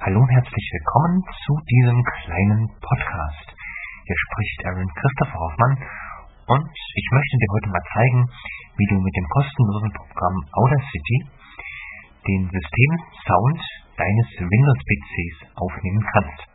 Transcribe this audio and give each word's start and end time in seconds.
Hallo 0.00 0.16
und 0.16 0.32
herzlich 0.32 0.66
willkommen 0.72 1.20
zu 1.44 1.52
diesem 1.68 2.00
kleinen 2.00 2.64
Podcast. 2.80 3.52
Hier 3.52 4.16
spricht 4.16 4.64
Aaron 4.64 4.88
Christopher 4.96 5.36
Hoffmann 5.36 5.76
und 6.56 6.72
ich 6.72 7.08
möchte 7.12 7.36
dir 7.36 7.50
heute 7.52 7.68
mal 7.68 7.84
zeigen, 7.92 8.24
wie 8.80 8.88
du 8.88 8.96
mit 8.96 9.12
dem 9.12 9.28
kostenlosen 9.28 9.92
Programm 9.92 10.36
Audacity 10.56 11.18
den 12.32 12.48
Systemsound 12.48 13.60
deines 14.00 14.28
Windows-PCs 14.40 15.36
aufnehmen 15.60 16.00
kannst. 16.16 16.48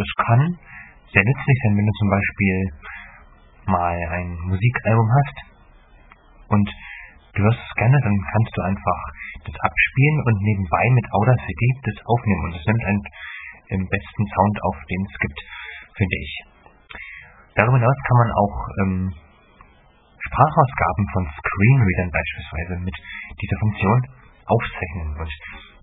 Das 0.00 0.08
kann 0.24 0.56
sehr 1.12 1.20
nützlich 1.20 1.58
sein, 1.68 1.76
wenn 1.76 1.84
du 1.84 1.94
zum 2.00 2.08
Beispiel 2.16 2.56
mal 3.76 3.96
ein 4.16 4.28
Musikalbum 4.56 5.08
hast 5.20 5.36
und 6.48 6.64
du 7.36 7.42
es 7.46 7.60
gerne, 7.76 7.98
dann 8.00 8.16
kannst 8.32 8.52
du 8.56 8.60
einfach 8.64 9.00
das 9.44 9.56
abspielen 9.60 10.18
und 10.24 10.36
nebenbei 10.42 10.84
mit 10.96 11.06
Audacity 11.12 11.68
das 11.84 11.98
aufnehmen. 12.08 12.42
Und 12.48 12.52
das 12.56 12.64
nimmt 12.66 12.84
einen 12.84 13.02
im 13.76 13.82
besten 13.86 14.24
Sound 14.32 14.56
auf, 14.64 14.76
den 14.88 15.02
es 15.04 15.16
gibt, 15.20 15.38
finde 15.96 16.16
ich. 16.16 16.32
Darüber 17.56 17.78
hinaus 17.78 17.98
kann 18.08 18.18
man 18.20 18.30
auch 18.32 18.56
ähm, 18.80 19.02
Sprachausgaben 20.26 21.04
von 21.12 21.24
Screenreadern 21.24 22.10
beispielsweise 22.10 22.74
mit 22.82 22.96
dieser 23.40 23.58
Funktion 23.60 23.98
aufzeichnen. 24.46 25.08
Und 25.16 25.32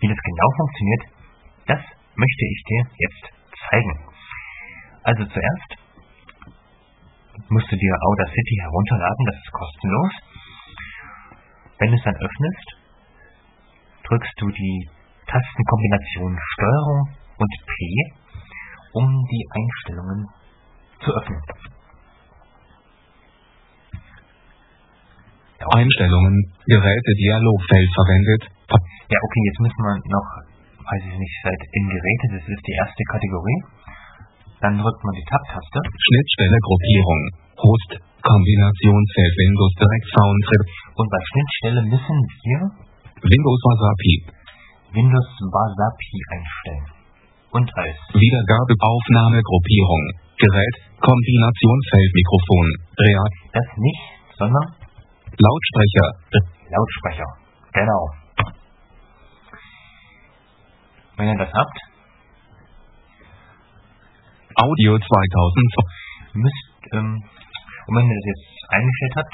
wie 0.01 0.09
das 0.09 0.21
genau 0.21 0.49
funktioniert, 0.57 1.03
das 1.65 1.81
möchte 2.15 2.43
ich 2.45 2.59
dir 2.67 2.83
jetzt 2.97 3.23
zeigen. 3.69 3.93
Also 5.03 5.25
zuerst 5.25 5.69
musst 7.49 7.69
du 7.71 7.75
dir 7.75 7.93
Audacity 7.99 8.55
herunterladen, 8.61 9.23
das 9.25 9.37
ist 9.41 9.51
kostenlos. 9.51 10.13
Wenn 11.79 11.89
du 11.89 11.97
es 11.97 12.03
dann 12.03 12.15
öffnest, 12.15 12.67
drückst 14.07 14.33
du 14.37 14.47
die 14.49 14.89
Tastenkombination 15.27 16.37
Steuerung 16.53 17.01
und 17.37 17.51
P, 17.65 17.75
um 18.93 19.25
die 19.29 19.43
Einstellungen 19.49 20.27
zu 20.99 21.11
öffnen. 21.11 21.41
Einstellungen, 25.73 26.35
Geräte 26.67 27.11
Dialogfeld 27.17 27.89
verwendet. 27.95 28.43
Ja, 29.09 29.19
okay, 29.23 29.41
jetzt 29.47 29.61
müssen 29.63 29.81
wir 29.81 29.95
noch, 29.95 30.29
weiß 30.85 31.03
ich 31.07 31.17
nicht, 31.17 31.35
seit 31.43 31.61
in 31.71 31.85
Geräte, 31.87 32.25
das 32.37 32.45
ist 32.45 32.63
die 32.67 32.77
erste 32.77 33.03
Kategorie. 33.09 33.59
Dann 34.61 34.77
drückt 34.77 35.03
man 35.03 35.15
die 35.15 35.27
Tab-Taste. 35.27 35.79
Schnittstelle 35.83 36.59
Gruppierung. 36.63 37.21
Host. 37.63 37.91
Kombinationsfeld 38.23 39.33
Windows 39.35 39.73
Direct 39.75 40.07
Soundtrip. 40.15 40.67
Und 40.95 41.07
bei 41.09 41.21
Schnittstelle 41.25 41.81
müssen 41.89 42.17
wir 42.45 42.59
Windows 43.23 43.61
Wasapi. 43.65 44.15
Windows 44.93 45.29
Wasapi 45.49 46.15
einstellen. 46.29 46.87
Und 47.49 47.69
als 47.77 47.97
Wiedergabe 48.13 48.73
Aufnahme 48.77 49.41
Gruppierung. 49.41 50.03
Gerät. 50.37 50.75
Kombinationsfeld 51.01 52.11
Mikrofon. 52.13 52.67
Real. 52.97 53.29
das 53.53 53.67
nicht, 53.77 54.03
sondern 54.37 54.65
Lautsprecher. 55.37 56.07
Lautsprecher. 56.69 57.29
Genau. 57.73 58.01
Wenn 61.17 61.27
ihr 61.29 61.37
das 61.37 61.53
habt, 61.53 61.77
Audio 64.55 64.97
2000. 64.97 66.33
müsst, 66.33 66.93
ähm, 66.93 67.17
und 67.87 67.95
wenn 67.95 68.05
ihr 68.05 68.17
das 68.17 68.27
jetzt 68.29 68.73
eingestellt 68.73 69.13
habt, 69.17 69.33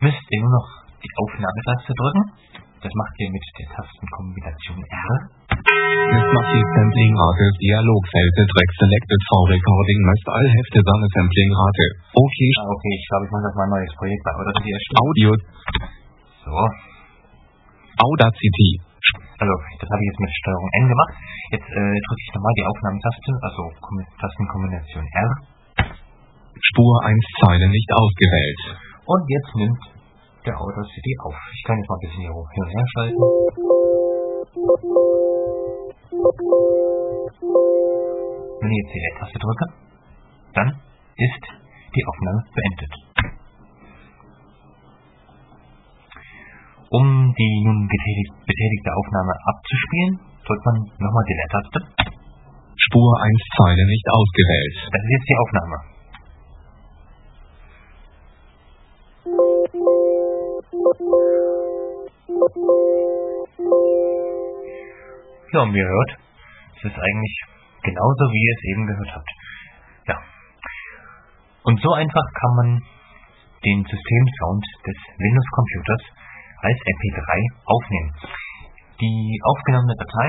müsst 0.00 0.24
ihr 0.30 0.40
nur 0.40 0.52
noch 0.52 0.77
die 1.02 1.12
Aufnahmetaste 1.22 1.92
drücken. 1.94 2.24
Das 2.78 2.94
macht 2.94 3.14
ihr 3.18 3.30
mit 3.34 3.42
der 3.58 3.68
Tastenkombination 3.74 4.78
R. 4.78 5.14
Massiv 5.50 6.66
Sampling 6.78 7.14
Rate. 7.18 7.46
Dialogfeld. 7.58 8.34
Track 8.38 8.70
Selected 8.78 9.20
for 9.26 9.42
Recording. 9.50 9.98
Must 10.06 10.26
all 10.30 10.46
Hefte 10.46 10.78
Sanne 10.86 11.08
Sampling 11.10 11.50
Rate. 11.58 11.86
Okay. 12.14 12.50
Ah, 12.62 12.70
okay, 12.70 12.92
ich 12.94 13.06
glaube, 13.10 13.24
ich 13.26 13.32
mache 13.34 13.44
das 13.50 13.54
mal 13.58 13.66
ein 13.66 13.74
neues 13.74 13.92
Projekt 13.98 14.22
bei 14.22 14.32
Audacity 14.38 14.70
erstellen. 14.70 15.02
Audio. 15.02 15.28
So, 16.46 16.54
Audacity. 17.98 18.70
also 19.42 19.54
das 19.82 19.88
habe 19.90 20.00
ich 20.02 20.08
jetzt 20.14 20.22
mit 20.22 20.30
Steuerung 20.38 20.70
N 20.78 20.86
gemacht. 20.86 21.14
Jetzt 21.58 21.66
äh, 21.66 21.98
drücke 21.98 22.22
ich 22.22 22.30
nochmal 22.38 22.54
die 22.54 22.66
Aufnahmetaste, 22.70 23.30
also 23.42 23.60
Kom- 23.82 24.06
Tastenkombination 24.22 25.02
R. 25.02 25.30
Spur 26.62 26.92
1 27.10 27.18
Zeile 27.42 27.66
nicht 27.66 27.90
ausgewählt. 27.90 28.62
Und 29.02 29.22
jetzt 29.34 29.52
nimmt 29.58 29.82
der 30.48 30.56
Audacity 30.56 31.12
auf. 31.24 31.36
Ich 31.52 31.62
kann 31.64 31.76
jetzt 31.76 31.88
mal 31.88 31.96
ein 31.96 32.04
bisschen 32.08 32.22
hier 32.24 32.32
hoch- 32.34 32.50
hin 32.56 32.64
und 32.64 32.72
her 32.72 32.86
schalten. 32.96 33.22
Wenn 38.60 38.70
ich 38.72 38.78
jetzt 38.82 38.92
die 38.96 39.02
Leertaste 39.04 39.38
drücke, 39.38 39.66
dann 40.54 40.68
ist 41.16 41.44
die 41.94 42.04
Aufnahme 42.08 42.40
beendet. 42.56 42.92
Um 46.90 47.06
die 47.36 47.52
nun 47.68 47.84
getätigt, 47.86 48.32
betätigte 48.48 48.90
Aufnahme 48.96 49.32
abzuspielen, 49.52 50.12
drückt 50.48 50.64
man 50.64 50.76
nochmal 50.96 51.24
die 51.28 51.36
Leertaste. 51.36 51.78
Spur 52.88 53.10
1 53.20 53.36
Zeile 53.60 53.84
nicht 53.84 54.06
ausgewählt. 54.08 54.76
Das 54.88 55.02
ist 55.04 55.12
jetzt 55.12 55.28
die 55.28 55.38
Aufnahme. 55.44 55.97
Ja, 65.52 65.60
und 65.64 65.72
wie 65.72 65.78
ihr 65.80 65.88
hört, 65.88 66.12
es 66.76 66.84
ist 66.84 66.98
eigentlich 66.98 67.36
genauso, 67.82 68.22
wie 68.32 68.42
ihr 68.44 68.54
es 68.54 68.64
eben 68.68 68.84
gehört 68.86 69.12
habt. 69.16 69.30
Ja. 70.08 70.16
Und 71.64 71.80
so 71.80 71.90
einfach 71.94 72.26
kann 72.36 72.54
man 72.56 72.68
den 73.64 73.80
Systemsound 73.80 74.64
des 74.84 74.98
Windows-Computers 75.16 76.02
als 76.62 76.78
MP3 76.78 77.28
aufnehmen. 77.64 78.10
Die 79.00 79.40
aufgenommene 79.42 79.96
Datei, 79.96 80.28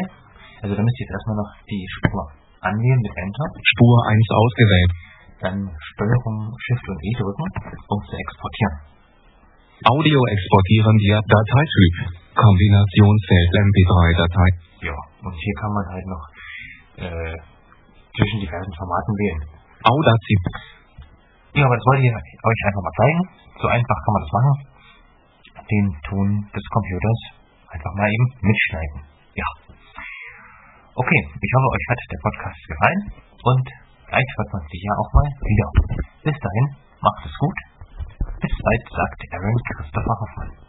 also 0.63 0.75
da 0.75 0.81
müsst 0.81 0.97
ihr 0.99 1.05
jetzt 1.05 1.15
erstmal 1.19 1.37
noch 1.37 1.51
die 1.67 1.83
Spur 1.99 2.23
anwählen 2.61 3.01
mit 3.03 3.13
Enter, 3.17 3.47
Spur 3.59 3.95
1 4.07 4.19
ausgewählt. 4.31 4.91
dann 5.39 5.55
Steuerung 5.95 6.51
Shift 6.59 6.85
und 6.87 6.99
E 6.99 7.11
drücken, 7.15 7.47
um 7.87 7.99
zu 8.03 8.13
exportieren. 8.15 8.75
Audio 9.87 10.19
exportieren 10.35 10.95
via 10.99 11.19
Dateityp. 11.23 11.95
Kombinationsfeld 12.35 13.51
MP3-Datei. 13.55 14.68
Ja, 14.81 14.95
und 15.23 15.35
hier 15.35 15.55
kann 15.59 15.73
man 15.75 15.85
halt 15.91 16.07
noch 16.07 16.25
äh, 17.03 17.35
zwischen 18.15 18.39
diversen 18.39 18.73
Formaten 18.79 19.13
wählen. 19.19 19.41
Audacity. 19.83 20.35
Ja, 21.55 21.65
aber 21.65 21.75
das 21.75 21.85
wollte 21.87 22.03
ich 22.03 22.13
euch 22.15 22.61
einfach 22.67 22.83
mal 22.83 22.95
zeigen. 22.95 23.21
So 23.59 23.67
einfach 23.67 23.97
kann 24.03 24.13
man 24.13 24.23
das 24.23 24.33
machen. 24.35 24.53
Den 25.69 25.85
Ton 26.07 26.27
des 26.55 26.65
Computers 26.71 27.19
einfach 27.69 27.93
mal 27.95 28.07
eben 28.07 28.27
mitschneiden. 28.41 28.99
Ja. 29.35 29.47
Okay, 30.95 31.21
ich 31.31 31.51
hoffe, 31.55 31.67
euch 31.75 31.85
hat 31.89 31.99
der 32.11 32.21
Podcast 32.23 32.61
gefallen 32.67 33.01
und 33.43 33.65
vielleicht 34.07 34.31
hört 34.35 34.51
man 34.51 34.63
sich 34.67 34.81
ja 34.83 34.93
auch 34.95 35.11
mal 35.13 35.27
wieder. 35.27 35.67
Bis 36.23 36.37
dahin, 36.39 36.65
macht 36.99 37.23
es 37.23 37.35
gut. 37.39 37.57
Bis 38.41 38.51
bald, 38.51 38.83
sagt 38.87 39.19
Aaron 39.31 39.59
Christopher 39.75 40.15
Hoffmann. 40.19 40.51